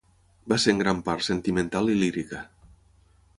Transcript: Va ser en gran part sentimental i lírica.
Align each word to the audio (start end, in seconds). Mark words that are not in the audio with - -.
Va 0.53 0.57
ser 0.63 0.73
en 0.75 0.79
gran 0.83 1.03
part 1.09 1.25
sentimental 1.27 1.93
i 1.97 1.99
lírica. 2.01 2.41